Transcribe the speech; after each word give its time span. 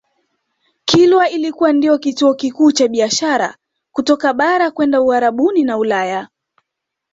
Kilwa 0.85 1.29
ilikuwa 1.29 1.73
ndiyo 1.73 1.97
kituo 1.97 2.33
kikuu 2.33 2.71
cha 2.71 2.87
biashara 2.87 3.57
kutoka 3.91 4.33
bara 4.33 4.71
kwenda 4.71 5.01
Uarabuni 5.01 5.63
na 5.63 5.77
Ulaya 5.77 6.27